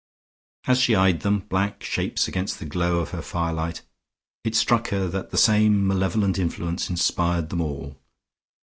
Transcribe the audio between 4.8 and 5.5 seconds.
her that the